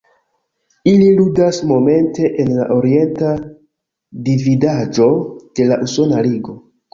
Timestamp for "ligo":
6.31-6.59